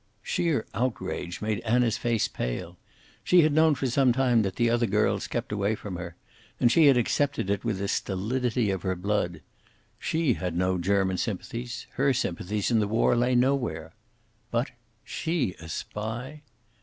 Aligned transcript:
Sheer 0.23 0.65
outrage 0.73 1.43
made 1.43 1.59
Anna's 1.59 1.95
face 1.95 2.27
pale. 2.27 2.75
She 3.23 3.41
had 3.43 3.53
known 3.53 3.75
for 3.75 3.85
some 3.85 4.11
time 4.11 4.41
that 4.41 4.55
the 4.55 4.67
other 4.67 4.87
girls 4.87 5.27
kept 5.27 5.51
away 5.51 5.75
from 5.75 5.95
her, 5.95 6.15
and 6.59 6.71
she 6.71 6.87
had 6.87 6.97
accepted 6.97 7.51
it 7.51 7.63
with 7.63 7.77
the 7.77 7.87
stolidity 7.87 8.71
of 8.71 8.81
her 8.81 8.95
blood. 8.95 9.41
She 9.99 10.33
had 10.33 10.55
no 10.57 10.79
German 10.79 11.17
sympathies; 11.17 11.85
her 11.97 12.13
sympathies 12.15 12.71
in 12.71 12.79
the 12.79 12.87
war 12.87 13.15
lay 13.15 13.35
nowhere. 13.35 13.93
But 14.49 14.71
she 15.05 15.53
a 15.61 15.69
spy! 15.69 16.41